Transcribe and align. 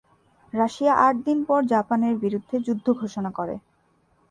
Russia 0.53 0.93
আট 1.05 1.15
দিন 1.27 1.39
পর 1.45 1.59
জাপানের 1.73 2.15
বিরুদ্ধে 2.23 2.55
যুদ্ধ 2.67 2.87
ঘোষণা 3.01 3.31
করে। 3.37 3.55